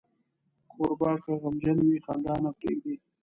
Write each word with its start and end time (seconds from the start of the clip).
کوربه 0.71 1.11
که 1.23 1.31
غمجن 1.41 1.77
وي، 1.83 1.97
خندا 2.05 2.33
نه 2.43 2.51
پرېږدي. 2.57 2.95